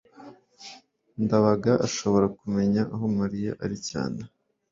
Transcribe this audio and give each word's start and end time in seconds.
ndabaga 1.23 1.73
ashobora 1.87 2.27
kumenya 2.37 2.81
aho 2.93 3.05
mariya 3.19 3.51
ari 3.63 3.77
cyane 3.89 4.21